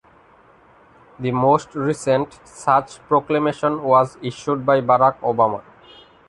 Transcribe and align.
The 1.19 1.29
most 1.29 1.75
recent 1.75 2.39
such 2.43 2.97
proclamation 3.07 3.83
was 3.83 4.17
issued 4.23 4.65
by 4.65 4.81
Barack 4.81 5.19
Obama. 5.19 5.61